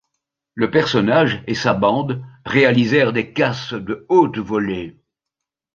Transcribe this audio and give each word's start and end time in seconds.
Le 0.55 0.71
personnage 0.71 1.43
et 1.45 1.53
sa 1.53 1.75
bande 1.75 2.23
réalisèrent 2.43 3.13
des 3.13 3.33
casses 3.33 3.73
de 3.73 4.07
haute 4.09 4.39
volée. 4.39 4.97